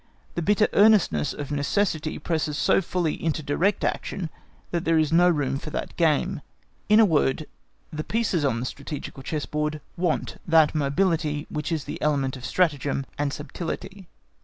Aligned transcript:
The 0.33 0.41
bitter 0.41 0.67
earnestness 0.73 1.31
of 1.31 1.51
necessity 1.51 2.17
presses 2.17 2.57
so 2.57 2.81
fully 2.81 3.23
into 3.23 3.43
direct 3.43 3.83
action 3.83 4.31
that 4.71 4.83
there 4.83 4.97
is 4.97 5.11
no 5.11 5.29
room 5.29 5.59
for 5.59 5.69
that 5.69 5.95
game. 5.95 6.41
In 6.89 6.99
a 6.99 7.05
word, 7.05 7.45
the 7.93 8.03
pieces 8.03 8.43
on 8.43 8.59
the 8.59 8.65
strategical 8.65 9.21
chess 9.21 9.45
board 9.45 9.79
want 9.95 10.37
that 10.47 10.73
mobility 10.73 11.45
which 11.51 11.71
is 11.71 11.83
the 11.83 12.01
element 12.01 12.35
of 12.35 12.45
stratagem 12.45 13.05
and 13.19 13.31
subtility. 13.31 14.07